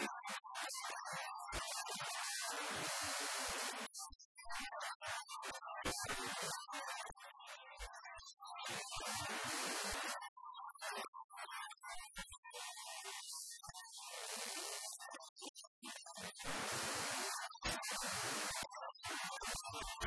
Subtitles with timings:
[0.00, 0.03] you